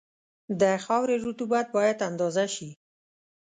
[0.59, 2.69] د خاورې رطوبت باید اندازه شي